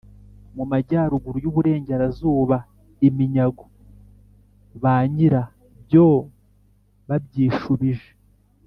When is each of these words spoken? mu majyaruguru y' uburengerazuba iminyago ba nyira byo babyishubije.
mu 0.55 0.63
majyaruguru 0.71 1.37
y' 1.43 1.49
uburengerazuba 1.51 2.55
iminyago 3.07 3.65
ba 4.81 4.95
nyira 5.13 5.41
byo 5.83 6.07
babyishubije. 7.07 8.09